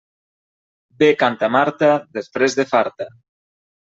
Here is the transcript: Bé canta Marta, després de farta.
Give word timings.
Bé 1.01 1.09
canta 1.23 1.49
Marta, 1.57 1.91
després 2.19 2.57
de 2.61 2.65
farta. 2.71 3.09